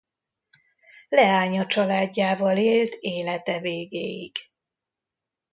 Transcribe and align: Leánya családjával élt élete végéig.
Leánya 1.09 1.65
családjával 1.65 2.57
élt 2.57 2.95
élete 2.99 3.59
végéig. 3.59 4.35